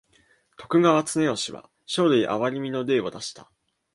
[0.57, 3.51] 徳川綱吉は生類憐みの令を出した。